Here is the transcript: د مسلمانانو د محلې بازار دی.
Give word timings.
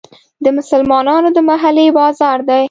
د 0.43 0.45
مسلمانانو 0.57 1.29
د 1.35 1.37
محلې 1.49 1.87
بازار 1.97 2.37
دی. 2.49 2.59